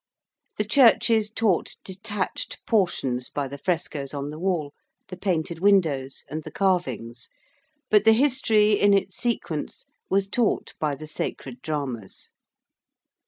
The 0.57 0.63
churches 0.65 1.29
taught 1.29 1.75
detached 1.83 2.57
portions 2.65 3.29
by 3.29 3.47
the 3.47 3.59
frescoes 3.59 4.15
on 4.15 4.31
the 4.31 4.39
wall, 4.39 4.73
the 5.09 5.15
painted 5.15 5.59
windows 5.59 6.25
and 6.27 6.41
the 6.41 6.49
carvings: 6.49 7.29
but 7.91 8.03
the 8.03 8.13
history 8.13 8.71
in 8.71 8.95
its 8.95 9.15
sequence 9.17 9.85
was 10.09 10.27
taught 10.27 10.73
by 10.79 10.95
the 10.95 11.05
Sacred 11.05 11.61
Dramas. 11.61 12.31